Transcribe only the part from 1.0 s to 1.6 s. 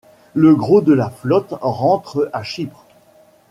flotte